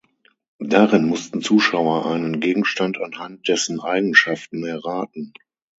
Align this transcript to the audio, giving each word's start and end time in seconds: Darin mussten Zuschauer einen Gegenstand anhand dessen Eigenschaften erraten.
Darin 0.65 1.05
mussten 1.05 1.41
Zuschauer 1.43 2.07
einen 2.07 2.39
Gegenstand 2.39 2.97
anhand 2.99 3.47
dessen 3.47 3.79
Eigenschaften 3.79 4.65
erraten. 4.65 5.31